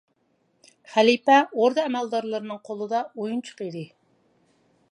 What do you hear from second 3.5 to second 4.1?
ئىدى.